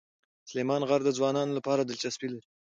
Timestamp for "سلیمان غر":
0.49-1.01